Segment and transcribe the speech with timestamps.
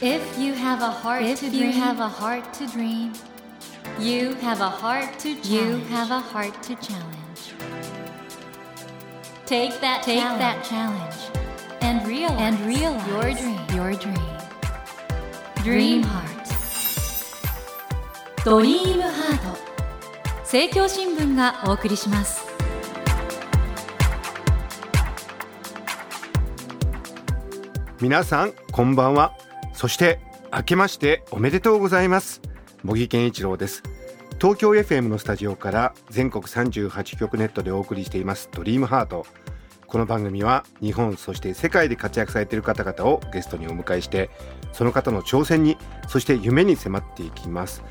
[0.00, 3.12] If you have a heart If to you dream, have a heart to dream,
[3.98, 5.48] you have a heart to challenge.
[5.48, 7.54] you have a heart to challenge.
[9.46, 11.46] take that Take challenge that challenge
[11.80, 13.60] and realize, and realize your dream.
[13.74, 14.36] Your dream.
[15.62, 16.26] Dream Dream Heart.
[16.28, 16.46] Heart.
[18.44, 19.58] ドリームハート
[20.42, 22.46] 政教新聞がお送りします
[28.00, 29.36] 皆さんこんばんは
[29.81, 30.19] そして
[30.53, 32.39] 明けましておめでとうございます。
[32.83, 33.81] 茂木健一郎です。
[34.39, 39.25] 東京 FM のスタジオから全国38局ネットでお送りしていますドリームハート。
[39.87, 44.29] この番組は日本そして世界で活躍されている方々をゲストにお迎えして
[44.71, 47.81] その方の挑戦にそして夢に迫っていきます。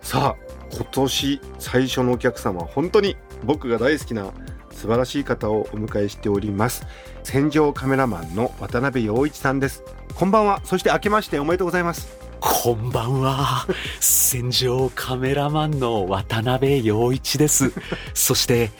[0.00, 4.32] さあ今年最初のお客様本当に僕が大好きな
[4.72, 6.86] 素晴らしい方をお迎えしております
[7.22, 13.68] 戦場カメラマンの渡辺陽一さんですこんばんはそして明けましておめでとうございますこんばんは。
[14.00, 17.72] 戦場カメラマンの渡辺陽一です。
[18.14, 18.72] そして、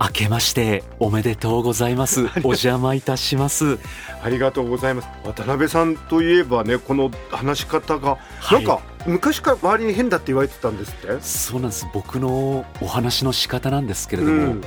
[0.00, 2.22] 明けましておめでとうございます。
[2.42, 3.78] お邪魔いたします。
[4.22, 11.20] ありがとうございます渡辺さんといえばねこの話し方が、はいなんか昔から周りに変だって言われてたんですって？
[11.20, 11.86] そうなんです。
[11.92, 14.64] 僕のお話の仕方なんですけれども、うん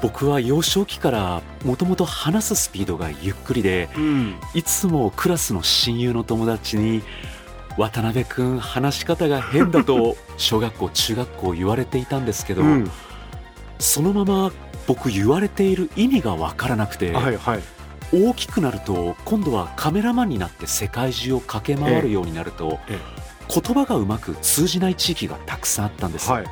[0.00, 4.34] 僕は幼少期からもともと話すスピードがゆっくりで、うん。
[4.54, 7.02] いつもクラスの親友の友達に、
[7.76, 12.90] 渡辺くん話し方が変だと 小学校中学校言われていたんですけど、うん。
[13.78, 14.52] そのまま
[14.86, 17.62] 僕言われている意味がわからなくて、はいはい。
[18.12, 22.98] 大きくなると今度はカメラマンになって世界中を駆け回るようになると、え。
[23.48, 26.44] 言葉がうまく通じない地域がたくさんあったんです、はい。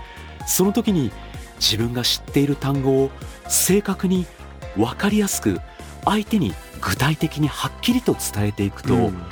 [0.46, 1.10] その時に
[1.56, 3.10] 自分が知っている単語を
[3.48, 4.26] 正確に
[4.76, 5.60] 分かりやすく
[6.04, 9.22] 相手に具体的にはっきりと伝えていくと、うん。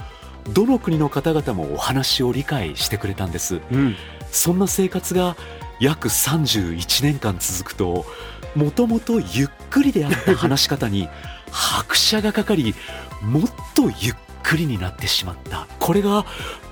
[0.53, 3.61] どの国の方々もお話を理解してくれたんです。
[3.71, 3.97] うん。
[4.31, 5.37] そんな生活が
[5.81, 8.05] 約31年間続くと
[8.55, 11.09] もともとゆっくりであった話し方に
[11.51, 12.75] 拍車がかかり
[13.23, 13.43] もっ
[13.75, 15.67] とゆっくりになってしまった。
[15.81, 16.25] これが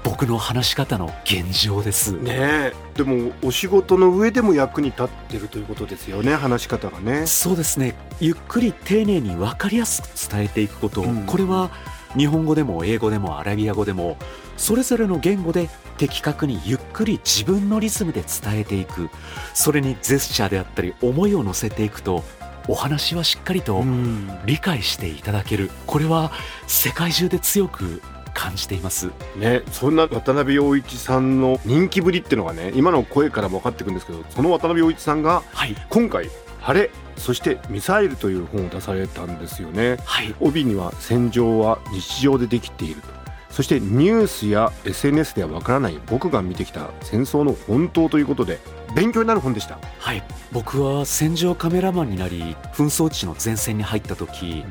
[0.05, 2.73] 僕の話し方の現状です、ねえ。
[2.97, 7.27] でもお仕事の上でも役に立ってるということですよね話し方がね。
[7.27, 7.95] そうですね。
[8.21, 11.25] ゆっくり丁寧に分かりやすく伝えていくこと、うん。
[11.25, 11.71] これは
[12.17, 14.19] 日本語でも英語でもアラビア語でも
[14.57, 19.09] それぞれの言語で的確にゆっくり自分のリズムで伝えていく。
[19.55, 22.25] それにジェスチャーであったり思いを乗せていくと
[22.69, 24.31] お話はしっかりとうん。
[24.47, 25.71] 理解していただける。
[25.87, 26.33] これは
[26.67, 28.03] 世界中で強く
[28.35, 29.11] 感じています。
[29.37, 35.77] ね、そんな渡辺陽一さんの人気ぶりっていうのがね今の声からも分かってくるんですけどその渡辺陽一さんがはい。
[35.91, 36.29] 今回
[36.61, 39.99] 「晴れそしてミサイル」という本を出されたんですよね。
[40.05, 40.35] はい。
[40.41, 43.23] 帯には「戦場は日常でできている」と。
[43.53, 48.59] そしてニュースや SNS では分からない僕が見てきた戦争の本当ということで
[48.95, 49.79] 勉強になる本でした。
[49.99, 50.23] はい。
[50.53, 54.65] 僕は戦場カメラマンになり紛争地の前線に入った時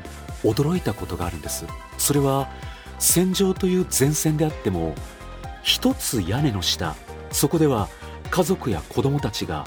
[0.44, 1.64] 驚いたことがあるんです。
[1.98, 2.48] それは
[2.98, 4.94] 戦場という前線であっても
[5.62, 6.94] 一つ屋根の下
[7.30, 7.88] そこでは
[8.30, 9.64] 家族や子供たちが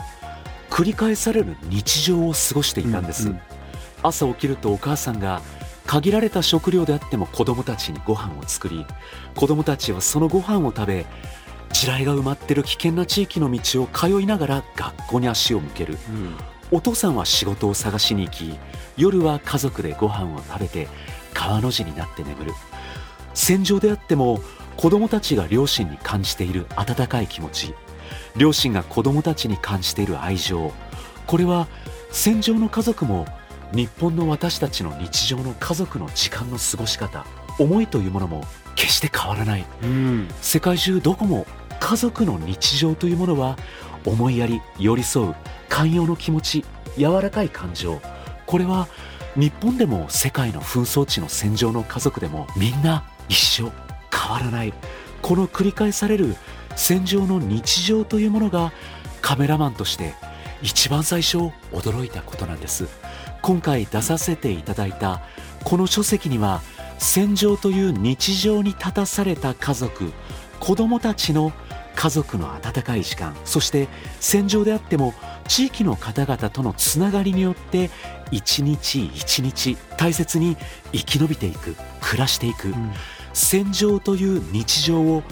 [0.69, 3.41] 繰り返される日常を過ごしていたんです、うんうん。
[4.03, 5.41] 朝起きるとお母さんが
[5.85, 8.85] 限られた食料であっても子供たちにご飯を作り
[9.35, 11.05] 子供たちはそのご飯を食べ
[11.75, 15.97] 地雷が埋まってる危険な地域の道を通いながら学校に足を向ける。
[16.71, 18.57] お父さんは仕事を探しに行き
[18.95, 20.87] 夜は家族でご飯を食べて
[21.33, 22.53] 川の字になって眠る。
[23.33, 24.39] 戦場であっても
[24.77, 27.73] 子供たちが両親に感じている温かい気持ち。
[28.37, 30.71] 両親が子供たちに感じている愛情。
[31.27, 31.67] これは
[32.09, 33.25] 戦場の家族も
[33.73, 37.25] 日本の私たちの日常の家族の時間の過ごし方
[37.59, 39.65] 思いというものも決して変わらない。
[39.83, 40.29] うん。
[40.41, 41.45] 世界中どこも
[41.85, 43.57] 家族の日常というものは
[44.07, 45.35] 思いやり寄り添う
[45.69, 46.65] 寛容の気持ち
[46.97, 48.01] 柔らかい感情。
[48.47, 48.87] これは
[49.35, 53.71] 日本でも世界の紛争地の戦場の家族でもみんな一緒
[54.11, 54.73] 変わらない。
[55.21, 56.35] この繰り返される
[56.75, 58.73] 戦場の日常というものが
[59.21, 60.15] カメラマンとして
[60.63, 61.37] 一番最初
[61.71, 62.87] 驚いたことなんです。
[63.43, 65.21] 今回出させていただいた
[65.63, 66.63] この書籍には
[66.97, 70.11] 戦場という日常に立たされた家族
[70.59, 71.53] 子供たちの
[71.95, 73.87] 家族の温かい時間そして
[74.19, 75.13] 戦場であっても
[75.47, 77.89] 地域の方々とのつながりによって
[78.31, 80.57] 一日一日大切に
[80.91, 82.73] 生き延びていく暮らしていく、
[83.33, 85.23] 戦場という日常を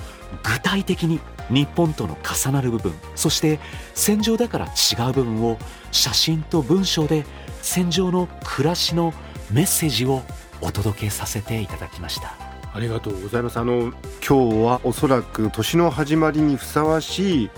[0.44, 1.20] 具体的に
[1.50, 3.60] 日本との重なる部分そして
[3.94, 5.58] 戦場だから違う部分を
[5.92, 7.26] 写真と文章で
[7.62, 9.14] 戦場の暮らしの
[9.52, 10.22] メッセージを
[10.62, 12.43] お届けさせていただきました
[12.74, 13.58] ありがとうございます。
[13.58, 13.94] あの
[14.28, 17.50] 今日はおそらく年の始まりにふさわしい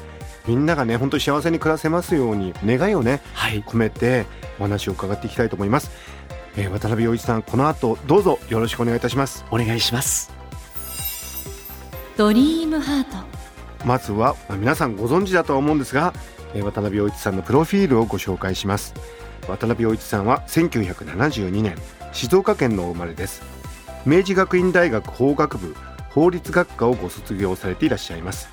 [0.46, 3.64] みんながね本当に幸せに暮らせますように願いをねはい。
[3.64, 4.26] 込めて
[4.60, 5.92] お話を伺っていきたいと思います、
[6.58, 9.46] えー渡辺陽一さんこの後どうぞよろしくお願いいたします。
[9.52, 10.34] お願いします。
[12.18, 13.18] ドリームハート。
[13.86, 16.14] まずはまあ皆さんご存知だとは思うんですが、
[16.54, 18.94] えー渡辺陽一さんのプロフィールをご紹介します。
[19.48, 21.76] 渡辺陽一さんは1972年
[22.12, 23.44] 静岡県のお生まれです
[24.06, 25.76] 明治学院大学法学部
[26.10, 28.50] 法律学科をご卒業されていらっしゃいます。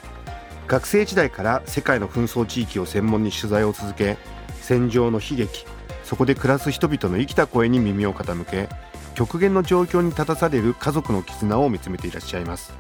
[0.66, 4.16] 学生時代から世界の紛争地域を専門に取材を続け
[4.60, 5.66] 戦場の悲劇
[6.04, 8.69] そこで暮らす人々の生きた声に耳を傾け
[9.14, 12.72] 極限の状況に立たされる家族の絆を見つめていらっしゃいます。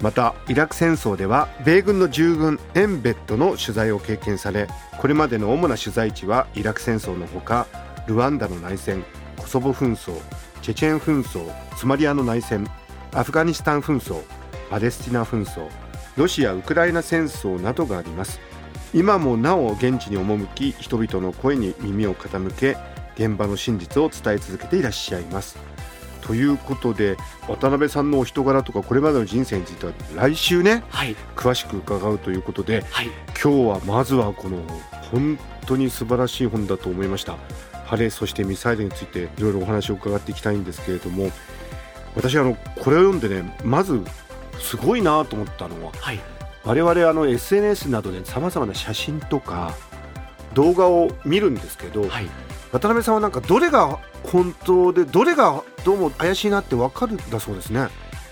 [0.00, 7.66] またイラク戦争では米軍の従軍エンベットの取材を経験されこれまでの主な取材地はイラク戦争のほか
[8.06, 9.04] ルワンダの内戦
[9.38, 10.12] コソボ紛争
[10.66, 12.66] チェチェン紛争ソマリアの内戦
[13.12, 14.20] アフガニスタン紛争
[14.68, 15.68] パレスチナ紛争
[16.16, 18.40] ロシア・ウクライナ戦争などがあります。
[18.92, 22.76] 今もなお現地に赴き人々の声に耳を傾け
[23.14, 25.56] 現場の真実を伝え続けていらっしゃいます。
[26.20, 27.16] ということで
[27.46, 31.14] 渡辺さんのお人柄とかこれまでの人生については来週ねはい。
[31.36, 33.10] 詳しく伺うということではい。
[33.40, 34.60] 今日はまずはこの
[35.12, 37.36] 本当に素晴らしい本だと思いました
[37.86, 41.30] 晴れそしてミサイルについていろいろお話を伺っていきたいんですけれども
[42.14, 44.02] 私あのこれを読んでねまず
[44.58, 46.20] すごいなと思ったのははい。
[46.64, 49.72] 我々あの SNS などでさまざまな写真とか
[50.54, 52.26] 動画を見るんですけど、はい。
[52.72, 57.88] 渡辺さんはなんかどれが本当でどれがどうも怪しいなって分かるんだそうですね。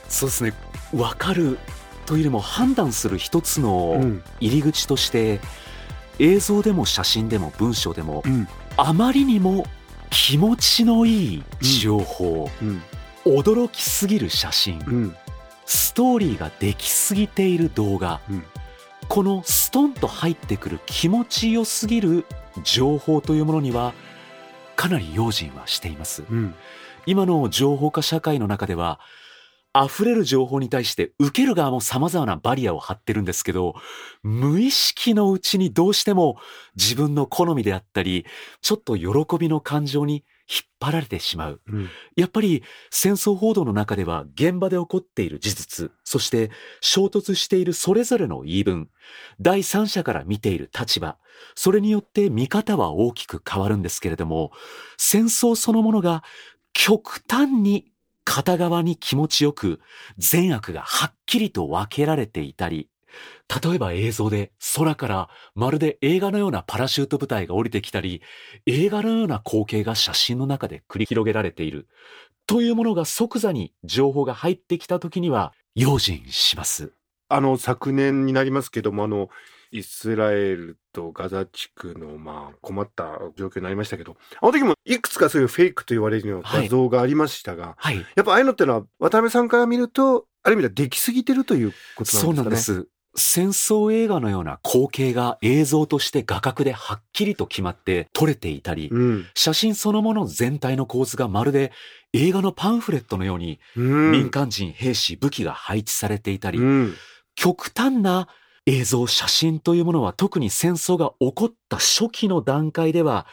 [0.09, 0.53] そうですね。
[0.93, 1.59] 分かる
[2.07, 4.23] というよりも判断する一つのうん。
[4.41, 5.41] 入り口として、
[6.19, 9.65] 映像でも写真でも文章でもうんあまりにも
[10.11, 12.83] 気持ちのいい情報、うん。
[13.25, 14.79] 驚きすぎる写真。
[14.87, 15.17] うん。
[15.65, 18.21] ストーリーができすぎている動画。
[18.29, 18.45] うん。
[19.09, 22.25] このストンと入ってくる気持ちよすぎる
[22.63, 23.93] 情報というものには
[24.77, 26.25] かなり用心はしています。
[26.29, 26.55] うん。
[27.07, 28.99] 今の情報化社会の中では
[29.77, 33.75] 溢れる情報に対して受ける側も様々なバリアを張ってるんですけど
[34.23, 36.37] 無意識のうちにどうしても
[36.77, 38.25] 自分の好みであったり
[38.61, 41.61] ちょっと喜びの感情に引っ張られてしまう。
[41.67, 41.89] うん。
[42.17, 46.51] やっぱり戦争報道の中では現場で起こっている事実、そして
[46.81, 48.91] 衝突しているそれぞれの言い分、
[49.41, 51.17] 第三者から見ている立場、
[51.55, 54.53] それによって見方は大きく変わるんですけれども、
[54.99, 56.23] 戦争そのものが
[56.75, 57.87] 極端に
[58.25, 59.81] 片側に気持ちよく
[60.19, 62.89] 善悪がはっきりと分けられていたり、
[63.63, 68.23] 例えば映像で空からまるで映画のようなパラシュート部隊が降りてきたり、
[68.67, 71.87] 映画のような光景が写真の中で繰り広げられている。
[72.47, 76.93] というものが即座に情報が入ってきた時には用心します。
[77.29, 79.29] あの昨年になりますけどもあの
[79.75, 87.97] イスラエルとガザ地区のまあ困った状況になりましたけどあの時もいくつかそういうフェイクと言われるような画像がありましたが、はい。
[88.15, 92.25] やっぱああいうのってのは渡辺さんから見るとある意味ではできすぎてるということなんですかね。
[92.25, 92.57] そうなんで。
[92.57, 92.89] す。
[93.17, 99.27] 戦争映画のような光景が映像として画角ではっきりと決まって撮れていたり、うん。
[99.35, 101.73] 写真そのもの全体の構図がまるで
[102.13, 104.11] 映画のパンフレットのようにうん。
[104.13, 106.95] 民間人、兵士、武器が配置されていたり、うん。
[107.35, 108.29] 極端な
[108.67, 113.27] 映像、写真というものは特に戦争が起こった初期の段階では、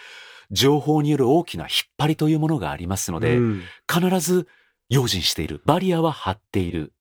[0.51, 3.61] 情報による大きな引っ張りというものがありますので、うん
[3.91, 4.47] 必ず
[4.89, 5.61] 用心している。
[5.65, 6.93] バリアは張っている。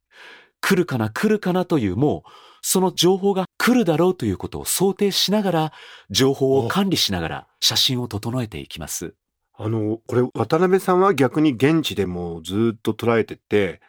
[0.61, 2.31] 来るかな、来るかなという、もう、
[2.63, 5.73] その情報が来るだろうということを想定しながら、
[6.11, 9.15] 情報を管理しながら写真を整えていきます。
[9.57, 13.81] あの、これ、渡辺さんは逆に現地でもずっと捉えてて、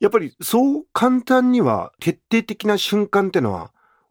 [0.00, 3.70] やっぱりそう簡単には決定的な瞬間ってのは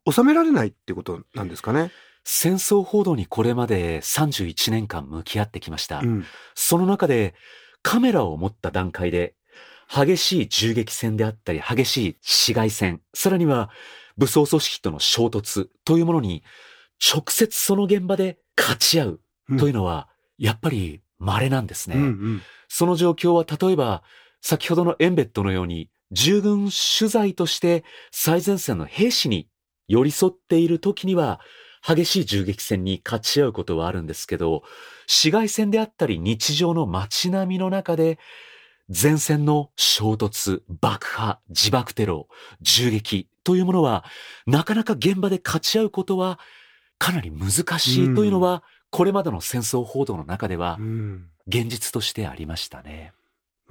[0.10, 1.92] 収められないってことなんですかね？
[2.24, 6.00] 戦争報道にこれまで31年間向き合ってきました。
[6.00, 6.26] うん。
[6.56, 7.34] その中で
[7.82, 9.36] カメラを持った段階で
[9.94, 13.70] 激しい銃撃戦であったり激しい市街戦、さらには
[14.18, 16.44] 武装組織との衝突というものに
[17.14, 19.20] 直接その現場で勝ち合う
[19.58, 21.96] というのはやっぱり稀なんですね。
[21.96, 22.42] うんうん。
[22.68, 24.04] その状況は例えば
[24.42, 29.48] 先ほどのエンベットのように従軍取材として最前線の兵士に
[29.88, 31.40] 寄り添っている時には
[31.86, 34.64] 激しい銃撃戦に勝ち合うことはあるんですけど、
[35.08, 38.20] 市街戦であったり日常の街並みの中で
[38.88, 42.28] 前線の衝突、爆破、自爆テロ、
[42.62, 44.06] 銃撃というものは
[44.46, 46.40] なかなか現場で勝ち合うことは
[47.00, 53.14] かなり難しいというのは、これまでの戦争報道の中ではうん現実としてありましたね。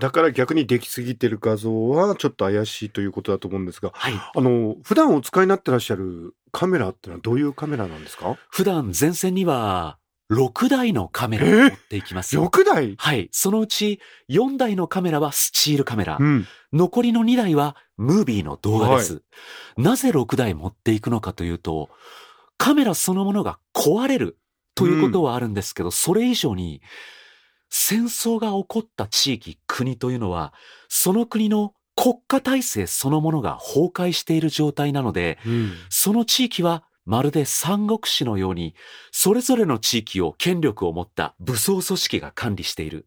[0.00, 4.14] だから逆にできすぎてる画像はちょっと怪しいということだと思うんですが、はい。
[4.14, 8.36] あの、普段お使いになってらっしゃるカメラってのはどういうカメラなんですか？
[8.48, 9.98] 普段前線には
[10.32, 12.36] 6台のカメラを持っていきます。
[12.38, 12.94] ?6 台？
[12.96, 13.28] はい。
[13.32, 16.16] そのうち4台のカメラはスチールカメラ。
[16.18, 16.46] うん。
[16.72, 19.22] 残りの2台はムービーの動画です。
[19.76, 21.90] なぜ6台持っていくのかというと、
[22.58, 24.38] カメラそのものが壊れる
[24.74, 26.80] ということはあるんですけど、それ以上に、
[27.70, 30.52] 戦争が起こった地域、国というのは、
[30.88, 35.72] その国の国家体制そのものが崩壊している状態なので、うん。
[35.88, 38.74] その地域はまるで三国志のように、
[39.12, 43.06] それぞれの地域を権力を持った武装組織が管理している。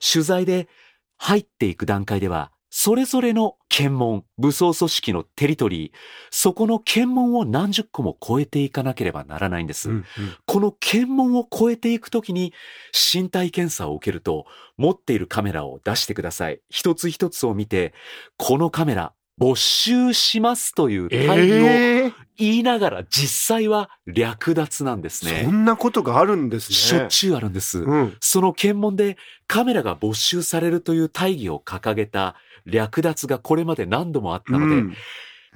[0.00, 0.68] 取材で
[1.16, 5.92] 入っていく段階では、それぞれの検問、武装組織のテリトリー、
[6.32, 9.90] そこの検問を何十個も超えていかなければならないんです。
[9.90, 10.04] うん
[10.44, 12.52] この検問を超えていくときに
[12.92, 16.62] 身体検査を受けると持っているカメラを出してください。
[16.68, 17.94] 一つ一つを見て、
[18.38, 25.46] このカメラ没収しますというえ態度をえ言いながら実際は略奪なんですそね。
[25.46, 26.74] んなことがあるんですね。
[26.74, 27.78] しょっちゅうあるんです。
[27.78, 28.16] うん。
[28.20, 29.16] その検問で
[29.46, 32.34] カメラが没収されるという大義を掲げた
[32.66, 34.94] 略奪がこれまで何度もあったので、うん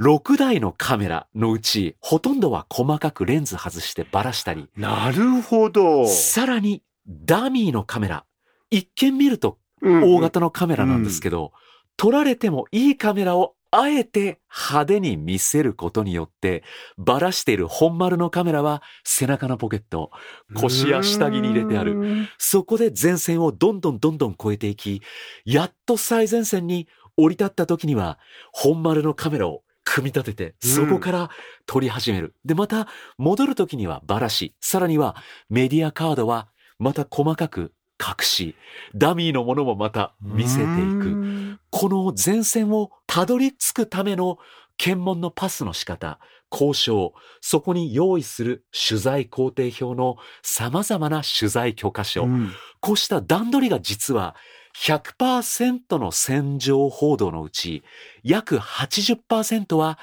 [0.01, 6.07] 6台のカメラのうちほとんどは細かくレンズ外してバラしたり、なるほど。
[6.07, 8.25] さらにダミーのカメラ。
[8.71, 11.53] 一見見るとうん大型のカメラなんですけど、
[11.97, 16.63] 撮られてもいいカメラをあえて派手に見せることによって、
[16.97, 20.11] バラしている本丸のカメラは背中のポケット、
[20.55, 22.29] 腰や下着に入れてある。
[22.39, 25.03] そこで前線をどんどんどんどん超えていき、
[25.45, 28.19] やっと最前線に降り立った時には、
[28.53, 31.31] 本丸のカメラを組み立てて、そこから
[31.67, 32.35] 撮り始める。
[32.45, 35.17] で、また戻る時にはバラし、さらには
[35.49, 36.49] メディアカードは
[36.79, 38.55] また細かく隠し、
[38.95, 41.59] ダミーのものもまた見せていく。
[41.71, 44.39] この前線をたどり着くための
[44.77, 46.19] 検問のパスの仕方、
[46.51, 52.53] 交渉、そこに用意する取材工程表の様々な取材許可書、うん。
[52.81, 54.37] こうした段取りが実は
[54.77, 57.83] 100%の戦場報道のうち
[58.23, 59.99] 約80%は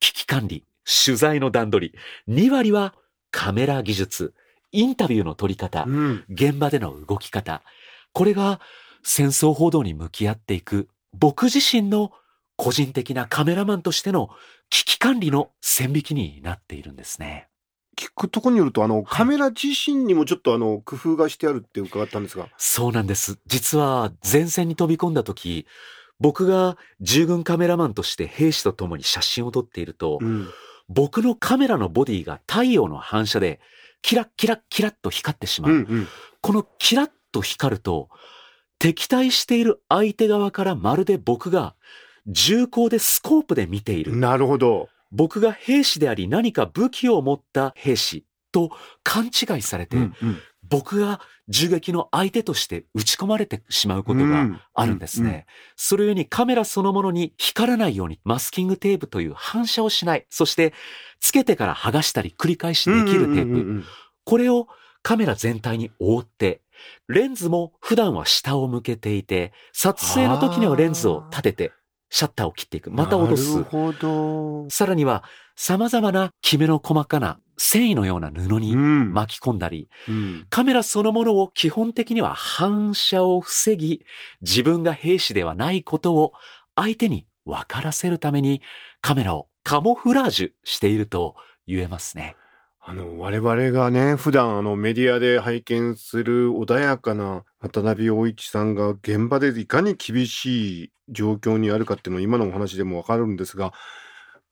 [0.00, 0.64] 危機管理、
[1.06, 1.92] 取材の段取
[2.26, 2.94] り、2割は
[3.30, 4.34] カメラ技術、
[4.74, 7.62] インタビューの取り方、うん現場での動き方。
[8.12, 8.60] これが
[9.02, 12.12] 戦争報道に向き合っていく僕自身の
[12.56, 14.30] 個人的なカメラマンとしての
[14.70, 17.48] 危機管理の線引きになっているんですね。
[17.96, 22.48] 聞くところによると、あの、カメラ自身にもちょっとあの、工夫がしてあるって伺ったんですが。
[22.56, 23.38] そうなんです。
[23.46, 25.66] 実は前線に飛び込んだ時、
[26.18, 30.48] 僕が従軍カメラマンとして兵士と共に写真を撮っていると、うん
[30.88, 33.58] 僕のカメラのボディが太陽の反射で
[34.04, 35.72] キラッキラッキラッと光ってしまう。
[35.72, 36.06] うん
[36.42, 38.10] このキラッと光ると、
[38.78, 41.74] 敵対している相手側からまるで僕が
[42.26, 44.12] 銃口でスコープで見ている。
[44.12, 44.20] うん。
[44.20, 44.90] なるほど。
[45.10, 50.36] 僕が兵士であり何か武器を持った兵士と勘違いされて、うんうん
[50.78, 55.46] 僕が銃撃の相手として撃ち込まれてしまうことがあるんですね。
[55.76, 60.26] それゆえにカメラそのものに光らないようにマスキングテープという反射をしない。
[60.30, 60.72] そして、
[61.20, 63.40] つけてから剥がしたり繰り返しうんできるテープ。
[63.40, 63.84] うんうんうん
[64.26, 64.68] これを
[65.02, 66.62] カメラ全体に覆って、
[67.08, 71.72] レンズも普段は下を向けていて、撮影の時にはレンズを立てて、
[72.08, 72.90] シャッターを切っていく。
[72.90, 73.64] また戻すなる。
[73.64, 74.70] ほど。
[74.70, 75.24] さらには、
[75.56, 84.04] 様々なきめの細かな繊維のような布にん巻き込んだり、うんカメラそのものを基本的には反射を防ぎ、
[84.40, 86.32] 自分が兵士ではないことを
[86.74, 88.62] 相手に分からせるために
[89.00, 92.36] カメラをカモフラージュしていると言えますね。
[92.86, 103.72] あの、我々がね、普段あのメディアで拝見する穏やかな渡辺陽一さんが現場でいかに厳しい状況にあるかっていうのは今のお話でもわかるんですが、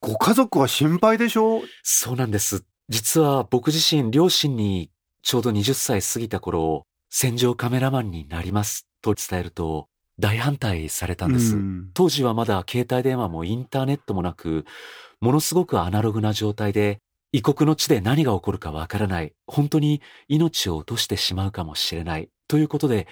[0.00, 1.62] ご家族は心配でしょう？
[1.82, 2.64] そうなんです。
[2.92, 4.90] 実は僕自身両親に
[5.22, 11.56] ちょうど20歳過ぎた頃、戦場カメラマンになりますと伝えると大反対されたんです。
[11.56, 14.66] うん当時はまだ携帯電話もインターネットもなく、
[15.22, 16.99] ものすごくアナログな状態で、
[17.32, 23.08] 異国の地で何が起こるかわからない、本当に命を落としてしまうかもしれない、ということで、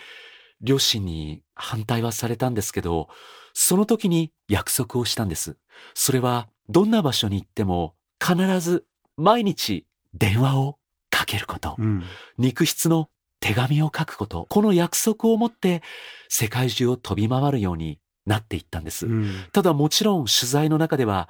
[0.61, 3.09] 両親に反対はされたんですけど、
[3.55, 5.57] その時に約束をしたんです。
[5.95, 8.85] それは、どんな場所に行っても、必ず
[9.21, 10.79] 毎日電話を
[11.11, 11.77] かけること。
[11.79, 12.03] うん
[12.39, 13.09] 肉筆の
[13.41, 14.47] 手紙を書くこと。
[14.51, 15.83] この約束を持って
[16.29, 19.07] 世界中を飛び回るようになっていったんです。
[19.07, 21.29] うんただもちろん取材の中では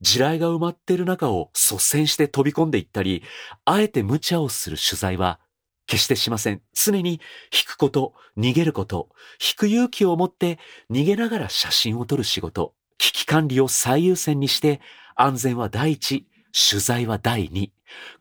[0.00, 3.22] 地雷が埋まっている中を率先して飛び込んでいったり、
[3.64, 5.38] あえて無茶をする取材は
[5.86, 6.62] 決してしません。
[6.72, 7.20] 常に
[7.52, 9.08] 引くこと、逃げること、
[9.40, 10.58] 引く勇気を持って
[10.90, 14.80] 逃げながら写真を撮る仕事、危機管理を最優先にして、
[15.16, 17.72] 安全は第一、取材は第二。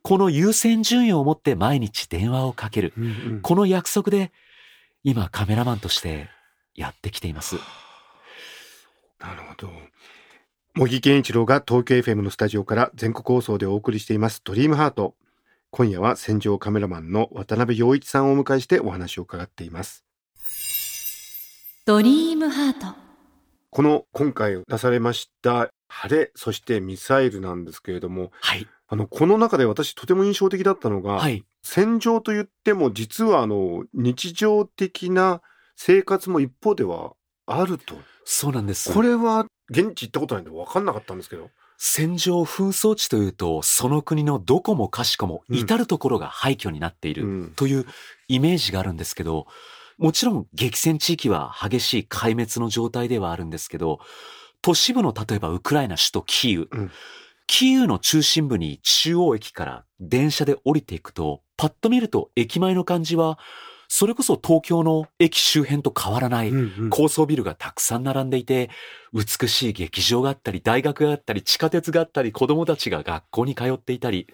[0.02, 2.94] この優先順位を持って毎日電話をかける。
[2.98, 3.08] うんう
[3.38, 4.32] んこの約束で、
[5.04, 6.30] 今カメラマンとして
[6.76, 7.56] やってきています。
[9.20, 9.72] なるほど。
[10.76, 15.16] 茂木健一郎が東京 FM のスタジオから全国放送でお送りしていますドリームハート。
[15.72, 20.04] 今夜は戦場カメラマンの渡辺陽一さんをお迎えしてお話を伺っています。
[21.86, 22.96] ドリームハート
[23.72, 28.68] この今回出されました晴れ、そしてミサイルなんですけれども、はい。
[28.88, 31.44] あの、この中で私とても印象的だったのが、はい。
[31.62, 35.42] 戦場と言っても実はあの、日常的な
[35.76, 37.14] 生活も一方では
[37.46, 37.96] あると。
[38.24, 38.94] そうなんです。
[38.94, 41.50] これは現地行ったことないんで分かんなかったんですけど。
[41.78, 47.86] 戦場紛争地というと、その国のどこもかしこもうん至るところが廃墟になっているうんという
[48.28, 49.48] イメージがあるんですけど、
[49.98, 54.00] もちろん激戦地域は激しい壊滅の状態ではあるんですけど、
[54.62, 56.92] 都市部の例えばウクライナ首都キーウ、うん。
[57.48, 63.40] キーウの中心部に中央駅から電車で降りていくと、パッと見ると駅前の感じは、
[63.92, 66.52] それこそ東京の駅周辺と変わらない、
[66.92, 68.70] 高層ビルがたくさん並んでいて、
[69.14, 74.28] 美しい劇場があったり、大学があったり、地下鉄があったり、子供たちが学校に通っていたり、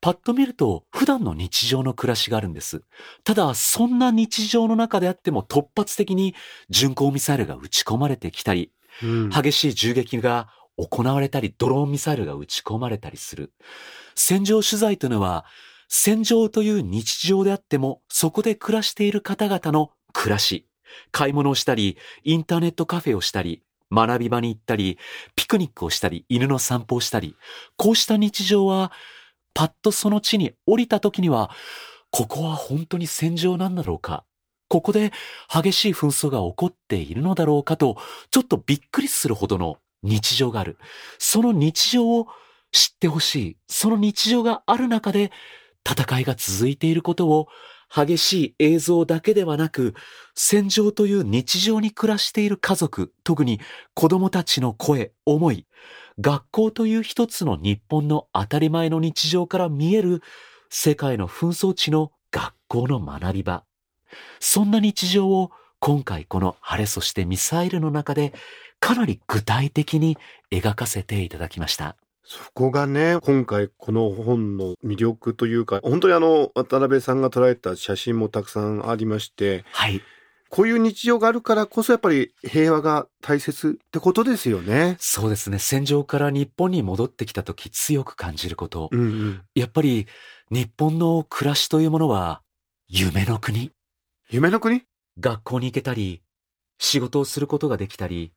[0.00, 2.84] パッと見ると普段の日常の暮らしがあるんです。
[3.24, 6.36] ただ、そんな日常の中であっても突発的に
[6.68, 8.70] 巡航ミサイルが撃ち込まれてきたり、
[9.02, 13.52] 激しい銃撃が行われたり、ドローンミサイルが撃ち込まれたりする。
[14.14, 15.44] 戦場取材というのは、
[15.88, 20.66] 戦場という日常であっても、そこで暮らしている方々の暮らし、
[21.10, 24.98] 買い物をしたり、インターネットカフェをしたり、学び場に行ったり、
[25.34, 27.36] ピクニックをしたり、犬の散歩をしたり、
[27.76, 28.92] こうした日常は、
[29.52, 31.50] パッとその地に降りた時には、
[32.10, 34.24] ここは本当に戦場なんだろうか。
[34.70, 35.12] ここで
[35.52, 37.96] 激しい紛争が起こっているのだろうかと、
[38.30, 40.78] ちょっとびっくりするほどの日常がある。
[41.18, 42.28] その日常を
[42.70, 43.56] 知ってほしい。
[43.66, 45.32] その日常がある中で
[45.84, 47.48] 戦いが続いていることを
[47.92, 49.94] 激しい映像だけではなく、
[50.36, 53.60] 戦場という日常に暮らしている家族、特に
[53.94, 55.66] 子供たちの声、思い、
[56.20, 60.22] 学校という一つの日本の当たり前の日常から見える
[60.68, 63.64] 世界の紛争地の学校の学び場。
[64.38, 68.32] そんな日常を今回この晴れそしてミサイルの中で
[68.80, 70.18] かなり具体的に
[70.50, 71.96] 描かせていただきました。
[72.24, 80.00] そこがね、今回この本の魅力というか、本当にあの、渡辺さんが捉えた写真もたくさんありまして、はい。
[80.48, 84.96] こういう日常があるからこそやっぱり平和が大切ってことですよね。
[84.98, 85.58] そうですね。
[85.58, 88.88] 戦場から日本に戻ってきた時強く感じること。
[88.90, 89.42] うんうん。
[89.54, 90.06] やっぱり
[90.50, 92.42] 日本の暮らしというものは
[92.88, 93.70] 夢の国。
[94.32, 94.82] 夢の国？
[95.18, 96.22] 学校に行けたり、
[96.78, 98.32] 仕事をすることができたり、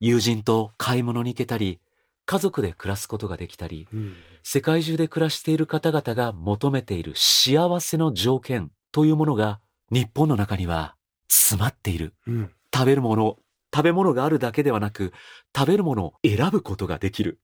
[0.00, 1.80] 友人と買い物に行けたり、
[2.24, 4.14] 家族で暮らすことができたり、うん。
[4.42, 10.96] 世界中で暮らしている方々が求めている幸せの条件というものが日本の中には
[11.28, 12.14] 詰まっている。
[12.26, 12.50] うん。
[12.74, 13.36] 食べるもの、
[13.74, 15.12] 食べ物があるだけではなく、
[15.54, 17.38] 食べるものを選ぶことができる。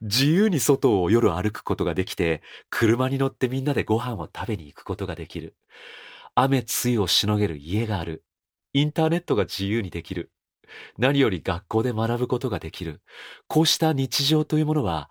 [0.00, 5.54] 自由に外を夜歩くことができて、車に乗ってみんなでご飯を食べに行くことができる。
[6.34, 8.24] 雨、梅雨をしのげる家がある。
[8.72, 10.32] インターネットが自由にできる。
[10.98, 13.02] 何より学校で学ぶことができる。
[13.46, 15.10] こうした日常というものは、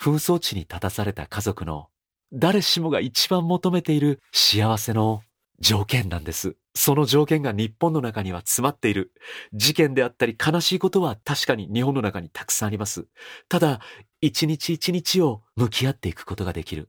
[0.00, 1.88] 紛争地に立たされた家族の
[2.32, 5.22] 誰しもが一番求めている幸せの
[5.60, 6.56] 条件なんです。
[6.74, 9.12] その条件が日本の中には詰まっている。
[9.52, 13.06] 事件であったり悲しいことは確かに日本の中にたくさんあります。
[13.50, 13.80] ただ、
[14.22, 16.88] 一日一日を向き合っていくことができる。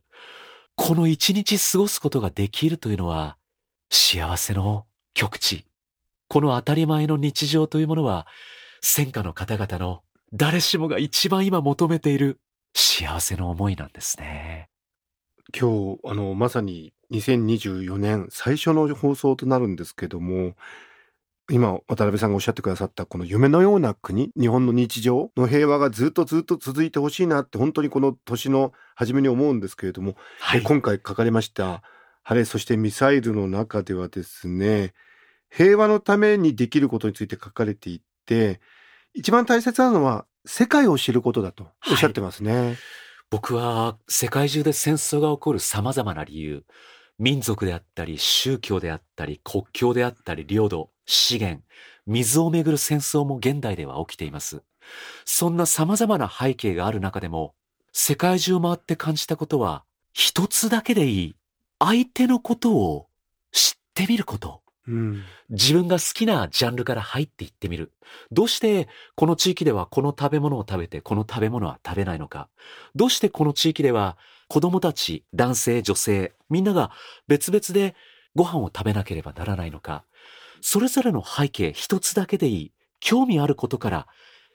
[0.76, 3.38] この一日過ごすことができるというのは、
[3.96, 5.66] 幸せの極致。
[6.28, 8.26] この当たり前の日常というものは、
[8.82, 10.02] 戦火の方々の
[10.34, 12.40] 誰しもが一番今求めている
[12.74, 14.68] 幸せの思いなんですね。
[15.56, 20.56] 今日、あの、まさに2024年最初の放送となるんですけども、
[21.52, 30.62] 今、渡辺さんがおっしゃってくださったこの夢のような国、日本の日常の平和がずっとずっと続いてほしいなって本当にこの年の初めに思うんですけれども、はい。
[30.62, 31.84] で今回書かれました
[32.24, 34.94] 晴れそしてミサイルの中ではですね
[35.50, 38.60] 平和のためにできることについて書かれていて
[39.14, 42.78] 一番大切なのは世界を知ることだとおっしゃってますね。
[43.30, 46.64] 僕は世界中で戦争が起こる様々な理由、
[47.18, 51.64] 民族であったり、宗教であったり、国境であったり、領土、資源、
[52.06, 54.62] 水をめぐる戦争も現代では起きています。
[55.26, 57.56] そんな様々な背景がある中でも、
[57.92, 61.36] 世界中を回って感じたことは、一つだけでいい。
[61.84, 63.08] 相手のことを
[63.52, 64.62] 知ってみること。
[64.88, 65.24] うん。
[65.50, 67.92] 自分が好きなジャンルから入っていってみる。
[68.32, 72.48] どうしてこの地域ではこの食べ物を食べてこの食べ物は食べないのか。
[72.96, 74.18] どうしてこの地域では
[74.48, 76.92] 子供たち、男性、女性、みんなが
[77.28, 77.96] 別々で
[78.36, 80.06] ご飯を食べなければならないのか。
[80.62, 82.72] それぞれの背景一つだけでいい。
[83.00, 84.08] 興味あることから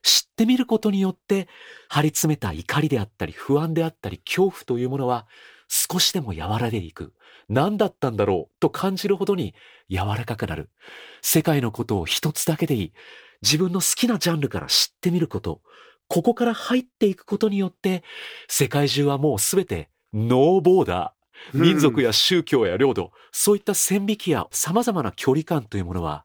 [0.02, 1.48] 知ってみることによって
[1.88, 5.26] 張り詰めた怒りであったり不安であったり恐怖というものは
[5.68, 7.12] 少しでも和らいでいく。
[7.48, 9.54] 何だったんだろうと感じるほどに
[9.90, 10.70] 柔らかくなる。
[11.22, 12.92] 世界のことを一つだけでいい。
[13.42, 15.62] 自分の好きなジャンルから知ってみること。
[16.08, 18.02] ここから入っていくことによって、
[18.48, 21.18] 世界中はもうすべてノーボーダー。
[21.52, 26.24] 民族や宗教や領土、そういった線引きや様々な距離感というものは、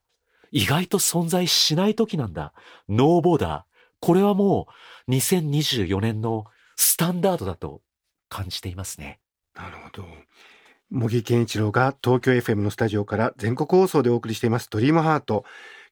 [0.52, 2.54] 意外と存在しない時なんだ。
[2.90, 3.64] ノーボーダー。
[4.00, 4.68] これはも
[5.08, 7.82] う2024年のスタンダードだと
[8.28, 9.20] 感じていますね。
[9.56, 10.06] なるほど。
[10.95, 15.43] 茂木健一郎が東京 FM のスタジオから全国放送でお送りしていますドリームハート。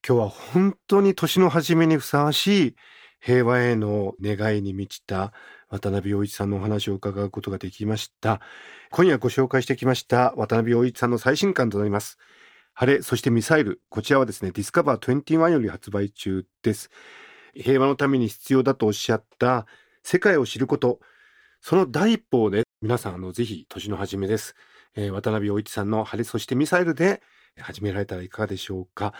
[0.07, 2.75] 今日は本当に年の初めにふさわしい
[3.19, 5.33] 平和への願いに満ちた
[5.69, 8.41] 渡辺陽一さんのお話を伺うことができました。
[8.91, 12.19] 今夜ご紹介してきました渡辺陽一さんの最新刊となります。
[12.75, 13.81] 晴れ、そしてミサイル。
[13.89, 16.91] こちらはですね、ディスカバー21より発売中です。
[17.55, 19.65] 平和のために必要だとおっしゃった
[20.03, 20.99] 世界を知ること。
[21.59, 24.55] その第一歩をね、皆さん、あの、ぜひ、年の初めです。
[24.95, 27.21] えー渡辺陽一さんの晴れ、そしてミサイルで
[27.60, 29.13] 始められたらいかがでしょうか。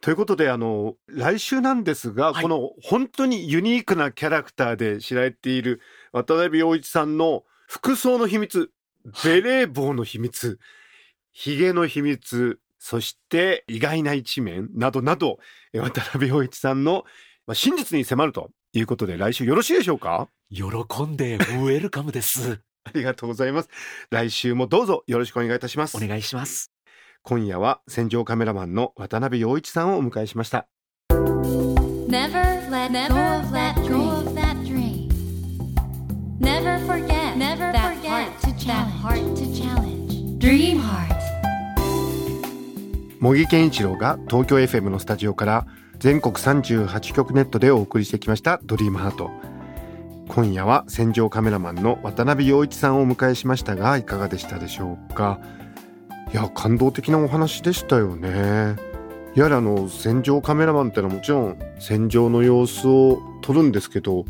[0.00, 5.80] ということで、あの、来週なんですが、はいこの本当にユニークなキャラクターで知られている
[6.12, 8.70] 渡辺陽一さんの服装の秘密、
[9.24, 10.58] ベレー帽の秘密、
[11.32, 15.38] 髭の秘密、そして意外な一面などなど、
[15.72, 17.04] えー渡辺陽一さんの
[17.46, 20.28] まあ真実に迫るということで、来週よろしいでしょうか？
[20.50, 20.64] 喜
[21.04, 22.60] んでウェルカムです。
[22.88, 23.68] ありがとうございます。
[24.10, 25.96] 来週もどうぞよろしくお願いいたします。
[25.96, 26.72] お願いします。
[27.22, 30.66] 今夜は戦場カメラマンの渡辺陽一さんをお迎えしました。
[31.10, 35.08] Never let go of that dream.
[36.40, 37.36] Never forget
[38.68, 40.38] that heart to challenge.
[40.38, 41.18] Dream Heart.
[43.20, 45.66] 茂木健一郎が東京 FM のスタジオから
[45.98, 49.57] 全国38局ネットでお送りしてきましたドリームハート。
[50.38, 55.40] 今夜は戦場カメラマンの渡辺陽一さんをお迎えしましたがいかがでしたでしょうか？
[56.32, 58.76] いや感動的なお話でしたよね。
[59.34, 64.26] やはりあの戦場カメラマンってのはもちろん戦場の様子を撮るんですけど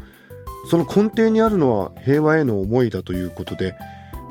[0.71, 3.75] その根底にあるのは平和への思いだということで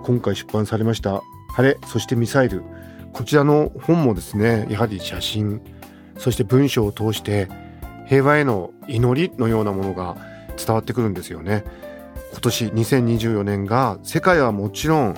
[0.01, 1.21] 今回出版されました
[1.53, 2.63] 「晴れそしてミサイル」
[3.13, 5.61] こちらの本もですねやはり写真
[6.17, 7.47] そして文章を通して
[8.07, 10.17] 平和への祈りのようなものが
[10.67, 11.63] 伝わってくるんですよね。
[12.31, 15.15] 今年2024年が世界はもちろん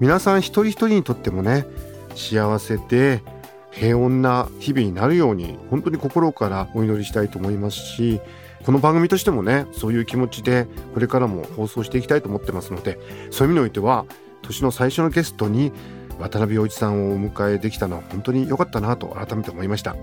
[0.00, 1.66] 皆さん一人一人にとってもね
[2.14, 3.22] 幸せで
[3.70, 8.20] 平穏な日々になるように本当に心からお祈りしたいと思いますし
[8.64, 12.98] この番組としてもねそういう気持ちでこれからも放送していきたいと思ってますので
[13.30, 14.06] そういう意味においては
[14.42, 15.72] 年の最初のゲストに
[16.18, 19.94] 渡辺陽一さんをお迎えできたのは本当に良かったなと改めて思いました。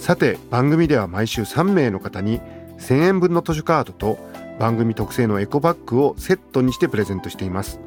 [0.00, 2.40] さて番組では毎週3名の方に
[2.80, 4.18] 1000円分の図書カードと
[4.58, 7.80] 番組特製のエコバッグをセットにしてプレゼントしています。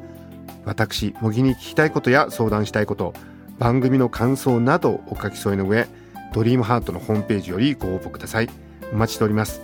[0.64, 3.12] 私茂木に聞きたいことや相談したいこと
[3.58, 5.86] 番組の感想などお書き添えの上
[6.32, 8.48] ドリームハートのホームページよりご応募ください。
[8.92, 9.60] お待ちしております。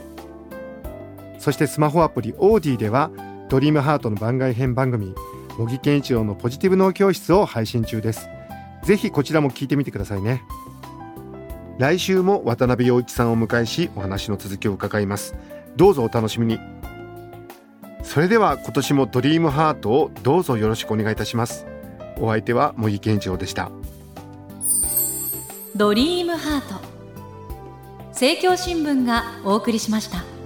[1.38, 3.10] そしてスマホアプリオーディでは
[3.48, 5.14] ドリームハートの番外編番組
[5.56, 8.28] 茂木健一郎のポジティブ脳教室を配信中です。
[8.84, 10.42] ぜひこちらも聞いてみてくださいね。
[11.80, 15.34] 来週も渡辺陽一さんをお迎えしお話の続きを伺います。
[15.76, 16.58] どうぞお楽しみに。
[18.02, 21.64] それでは今年もドリームハートをどうぞよろしくお願いいたします。
[22.18, 23.70] お相手は茂木健一郎でした。
[25.74, 26.74] ドリームハート。
[28.08, 30.39] 政教新聞がお送りしました。